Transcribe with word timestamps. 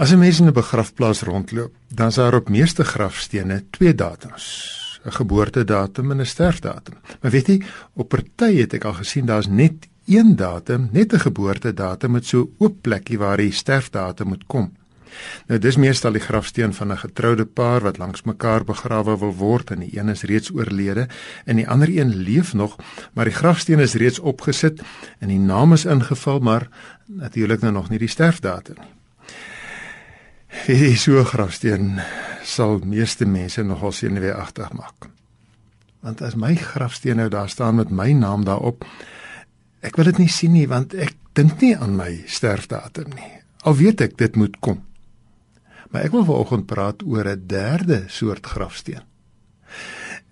As 0.00 0.12
'n 0.12 0.18
mens 0.18 0.40
in 0.40 0.46
'n 0.46 0.52
begrafplaas 0.52 1.20
rondloop, 1.22 1.72
dan 1.88 2.08
is 2.08 2.14
daar 2.14 2.34
op 2.34 2.48
meeste 2.48 2.84
grafstene 2.84 3.64
twee 3.70 3.94
datums: 3.94 4.44
'n 5.04 5.12
geboortedatum 5.12 6.10
en 6.10 6.20
'n 6.20 6.26
sterfdatum. 6.26 6.94
Maar 7.20 7.30
weet 7.30 7.46
jy, 7.46 7.62
op 7.92 8.08
party 8.08 8.56
het 8.56 8.72
ek 8.72 8.84
al 8.84 8.92
gesien 8.92 9.26
daar's 9.26 9.46
net 9.46 9.88
een 10.06 10.36
datum, 10.36 10.88
net 10.92 11.12
'n 11.12 11.18
geboortedatum 11.18 12.10
met 12.10 12.26
so 12.26 12.40
'n 12.40 12.54
oop 12.58 12.76
plekkie 12.80 13.18
waar 13.18 13.36
die 13.36 13.52
sterfdatum 13.52 14.28
moet 14.28 14.44
kom. 14.46 14.72
Nou 15.46 15.60
dis 15.60 15.76
meestal 15.76 16.12
die 16.12 16.26
grafsteen 16.28 16.74
van 16.74 16.92
'n 16.92 16.98
getroude 16.98 17.44
paar 17.44 17.80
wat 17.80 17.98
langs 17.98 18.22
mekaar 18.22 18.64
begrawe 18.64 19.18
wil 19.18 19.34
word 19.34 19.70
en 19.70 19.78
die 19.78 19.98
een 19.98 20.08
is 20.08 20.22
reeds 20.22 20.50
oorlede 20.52 21.08
en 21.44 21.56
die 21.56 21.68
ander 21.68 21.88
een 21.88 22.14
leef 22.16 22.54
nog, 22.54 22.76
maar 23.12 23.24
die 23.24 23.34
grafsteen 23.34 23.78
is 23.78 23.94
reeds 23.94 24.18
opgesit 24.18 24.80
en 25.18 25.28
die 25.28 25.38
naam 25.38 25.72
is 25.72 25.84
ingevul, 25.84 26.38
maar 26.38 26.68
natuurlik 27.06 27.60
nou 27.60 27.72
nog 27.72 27.88
nie 27.88 27.98
die 27.98 28.08
sterfdatum 28.08 28.76
nie. 28.78 28.99
Hierdie 30.60 30.96
so 31.00 31.22
grafsteen 31.24 32.02
sal 32.44 32.82
meeste 32.84 33.24
mense 33.24 33.62
nogal 33.64 33.94
senuweeagtig 33.96 34.72
maak. 34.76 35.06
Want 36.04 36.20
as 36.24 36.36
my 36.36 36.52
grafsteen 36.56 37.16
nou 37.16 37.28
daar 37.32 37.48
staan 37.48 37.78
met 37.80 37.90
my 37.90 38.10
naam 38.12 38.44
daarop, 38.44 38.84
ek 39.80 39.96
wil 39.96 40.10
dit 40.10 40.20
nie 40.20 40.28
sien 40.28 40.52
nie 40.52 40.66
want 40.68 40.92
ek 40.92 41.14
dink 41.38 41.62
nie 41.64 41.72
aan 41.76 41.96
my 41.96 42.10
sterfdatum 42.28 43.08
nie. 43.16 43.30
Al 43.64 43.78
weet 43.80 44.04
ek 44.04 44.18
dit 44.20 44.36
moet 44.36 44.58
kom. 44.60 44.82
Maar 45.90 46.10
ek 46.10 46.12
wil 46.18 46.28
vanoggend 46.28 46.68
praat 46.68 47.06
oor 47.08 47.24
'n 47.24 47.46
derde 47.46 48.04
soort 48.08 48.46
grafsteen. 48.46 49.04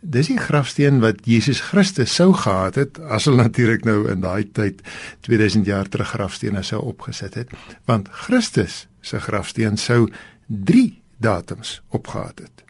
Dis 0.00 0.28
die 0.28 0.38
grafsteen 0.38 1.00
wat 1.00 1.24
Jesus 1.24 1.60
Christus 1.60 2.14
sou 2.14 2.32
gehad 2.32 2.74
het 2.74 3.00
as 3.00 3.24
hulle 3.24 3.42
natuurlik 3.42 3.84
nou 3.84 4.08
in 4.10 4.20
daai 4.20 4.44
tyd 4.52 4.82
2000 5.20 5.66
jaar 5.66 5.88
terug 5.88 6.08
grafstene 6.08 6.62
sou 6.62 6.82
opgesit 6.82 7.34
het, 7.34 7.50
want 7.84 8.08
Christus 8.08 8.87
se 9.00 9.20
grafsteen 9.20 9.76
sou 9.76 10.08
3 10.46 11.02
datums 11.16 11.82
opgehad 11.88 12.38
het. 12.38 12.64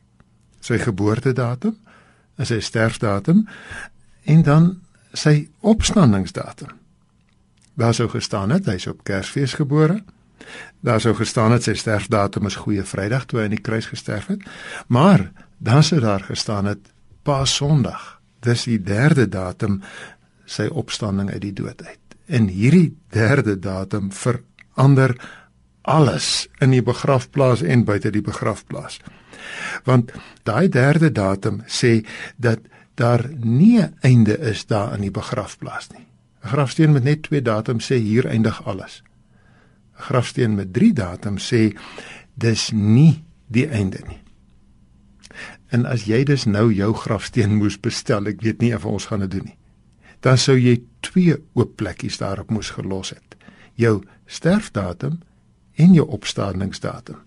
Sy 0.61 0.79
geboortedatum, 0.83 1.77
sy 2.39 2.61
sterfdatum 2.63 3.47
en 4.25 4.43
dan 4.43 4.69
sy 5.13 5.49
opstandingsdatum. 5.61 6.71
Daar 7.79 7.95
sou 7.95 8.09
gestaan 8.11 8.51
het 8.51 8.67
hy's 8.67 8.89
op 8.91 9.05
Kersfees 9.07 9.55
gebore. 9.55 10.03
Daar 10.81 11.01
sou 11.01 11.15
gestaan 11.15 11.53
het 11.55 11.67
sy 11.67 11.75
sterfdatum 11.79 12.47
is 12.47 12.59
Goeie 12.59 12.85
Vrydag 12.87 13.27
toe 13.27 13.41
hy 13.41 13.49
aan 13.49 13.57
die 13.57 13.63
kruis 13.63 13.87
gesterf 13.91 14.31
het. 14.33 14.43
Maar 14.87 15.31
dan 15.59 15.83
sou 15.83 16.01
daar 16.03 16.25
gestaan 16.27 16.71
het 16.71 16.93
Paasondag. 17.23 18.19
Dis 18.43 18.65
die 18.67 18.81
derde 18.83 19.29
datum 19.29 19.81
sy 20.49 20.69
opstanding 20.71 21.31
uit 21.31 21.43
die 21.43 21.53
dood 21.53 21.83
uit. 21.85 22.17
En 22.27 22.49
hierdie 22.49 22.97
derde 23.15 23.59
datum 23.59 24.13
verander 24.13 25.15
alles 25.89 26.49
in 26.61 26.75
die 26.75 26.83
begrafplaas 26.85 27.63
en 27.65 27.87
buite 27.89 28.13
die 28.13 28.25
begrafplaas. 28.25 29.01
Want 29.89 30.13
daai 30.45 30.69
derde 30.69 31.13
datum 31.13 31.63
sê 31.67 32.05
dat 32.37 32.61
daar 32.99 33.31
nie 33.39 33.81
'n 33.81 33.97
einde 34.01 34.39
is 34.39 34.67
daar 34.67 34.95
in 34.95 35.01
die 35.01 35.11
begrafplaas 35.11 35.89
nie. 35.89 36.07
'n 36.45 36.49
Grafsteen 36.49 36.93
met 36.93 37.05
net 37.05 37.23
twee 37.23 37.43
datums 37.43 37.87
sê 37.91 37.97
hier 37.97 38.27
eindig 38.27 38.65
alles. 38.65 39.03
'n 39.97 40.03
Grafsteen 40.03 40.55
met 40.55 40.73
drie 40.73 40.93
datums 40.93 41.53
sê 41.53 41.77
dis 42.35 42.71
nie 42.71 43.25
die 43.47 43.67
einde 43.67 43.99
nie. 44.07 44.21
En 45.69 45.87
as 45.87 46.05
jy 46.05 46.25
dus 46.25 46.45
nou 46.45 46.73
jou 46.73 46.93
grafsteen 46.95 47.57
moes 47.57 47.81
bestel, 47.81 48.27
ek 48.27 48.41
weet 48.41 48.61
nie 48.61 48.75
of 48.75 48.85
ons 48.85 49.07
gaan 49.07 49.21
dit 49.21 49.31
doen 49.31 49.45
nie. 49.45 49.59
Dan 50.21 50.39
sou 50.39 50.57
jy 50.59 50.81
twee 51.01 51.37
oop 51.55 51.77
plekkies 51.77 52.19
daarop 52.19 52.51
moes 52.51 52.71
gelos 52.71 53.11
het. 53.11 53.37
Jou 53.75 54.03
sterfdatum 54.27 55.21
en 55.79 55.95
jou 55.95 56.07
opstandingsdatum. 56.07 57.21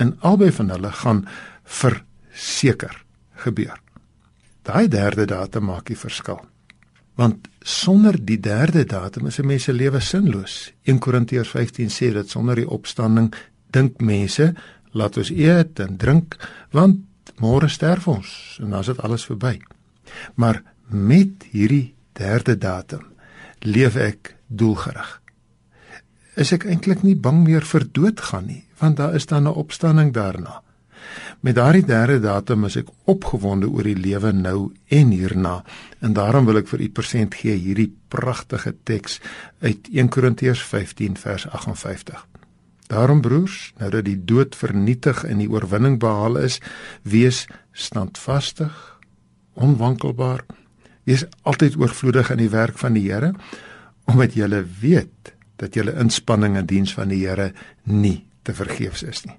En 0.00 0.16
albei 0.20 0.50
van 0.52 0.72
hulle 0.72 0.92
gaan 0.92 1.26
verseker 1.64 3.04
gebeur. 3.44 3.78
Daai 4.62 4.88
derde 4.88 5.26
datum 5.26 5.68
maak 5.68 5.86
die 5.90 5.98
verskil. 5.98 6.40
Want 7.18 7.48
sonder 7.60 8.16
die 8.16 8.40
derde 8.40 8.84
datum 8.88 9.26
is 9.26 9.38
'n 9.38 9.46
mens 9.46 9.64
se 9.64 9.72
lewe 9.72 10.00
sinloos. 10.00 10.72
1 10.82 10.98
Korintiërs 10.98 11.48
15 11.48 11.90
sê 11.90 12.12
dat 12.12 12.28
sonder 12.28 12.54
die 12.56 12.68
opstanding 12.68 13.34
dink 13.70 14.00
mense, 14.00 14.54
laat 14.90 15.16
ons 15.16 15.30
eet 15.30 15.78
en 15.78 15.96
drink, 15.96 16.36
want 16.70 16.98
môre 17.36 17.68
sterf 17.68 18.08
ons 18.08 18.58
en 18.60 18.70
dan 18.70 18.80
is 18.80 18.86
dit 18.86 19.00
alles 19.00 19.24
verby. 19.24 19.60
Maar 20.34 20.62
met 20.86 21.46
hierdie 21.50 21.94
derde 22.12 22.58
datum 22.58 23.04
leef 23.58 23.96
ek 23.96 24.36
doelgerig. 24.46 25.21
Is 26.34 26.52
ek 26.52 26.64
eintlik 26.64 27.02
nie 27.04 27.16
bang 27.16 27.42
meer 27.44 27.64
vir 27.68 27.84
doodgaan 27.84 28.46
nie, 28.48 28.62
want 28.80 28.96
daar 28.96 29.14
is 29.14 29.26
dan 29.26 29.44
'n 29.44 29.58
opstanding 29.62 30.12
daarna. 30.12 30.62
Met 31.40 31.54
daardie 31.54 31.84
derde 31.84 32.20
datum 32.20 32.64
is 32.64 32.76
ek 32.76 32.88
opgewonde 33.04 33.68
oor 33.68 33.82
die 33.82 33.98
lewe 33.98 34.32
nou 34.32 34.72
en 34.88 35.10
hierna 35.10 35.64
en 36.00 36.12
daarom 36.12 36.44
wil 36.44 36.56
ek 36.56 36.68
vir 36.68 36.80
u 36.80 36.88
persent 36.88 37.34
gee 37.34 37.56
hierdie 37.56 37.90
pragtige 38.08 38.74
teks 38.84 39.20
uit 39.60 39.88
1 39.92 40.08
Korintiërs 40.08 40.62
15 40.62 41.16
vers 41.16 41.48
58. 41.48 42.26
Daarom 42.86 43.20
broers, 43.20 43.72
nou 43.78 43.90
dat 43.90 44.04
die 44.04 44.24
dood 44.24 44.56
vernietig 44.56 45.24
en 45.24 45.38
die 45.38 45.50
oorwinning 45.50 45.98
behaal 45.98 46.36
is, 46.36 46.60
wees 47.02 47.46
standvastig, 47.72 48.72
onwankelbaar, 49.54 50.44
wees 51.04 51.24
altyd 51.42 51.76
oorvloedig 51.76 52.30
in 52.30 52.38
die 52.38 52.50
werk 52.52 52.78
van 52.78 52.92
die 52.92 53.08
Here, 53.10 53.32
omdat 54.04 54.34
jy 54.34 54.48
weet 54.80 55.34
dat 55.62 55.78
jou 55.78 55.86
inspanning 55.86 56.58
in 56.58 56.66
diens 56.66 56.94
van 56.94 57.12
die 57.12 57.22
Here 57.22 57.52
nie 57.86 58.24
te 58.42 58.54
vergeefs 58.54 59.04
is 59.06 59.22
nie. 59.28 59.38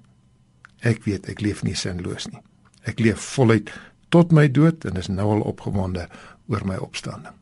Ek 0.84 1.04
weet 1.04 1.28
ek 1.28 1.44
leef 1.44 1.62
nie 1.64 1.76
sinloos 1.76 2.30
nie. 2.32 2.40
Ek 2.88 3.00
leef 3.00 3.20
voluit 3.36 3.72
tot 4.12 4.32
my 4.32 4.46
dood 4.48 4.84
en 4.88 5.00
is 5.00 5.10
nou 5.12 5.30
al 5.36 5.44
opgewonde 5.44 6.08
oor 6.48 6.64
my 6.68 6.76
opstanding. 6.80 7.34